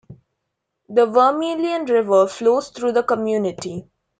The 0.89 1.05
Vermillion 1.05 1.85
River 1.85 2.25
flows 2.25 2.69
through 2.69 2.93
the 2.93 3.03
community. 3.03 3.87